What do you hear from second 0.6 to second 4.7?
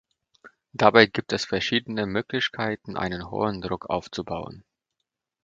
Dabei gibt es verschiedene Möglichkeiten, einen hohen Druck aufzubauen.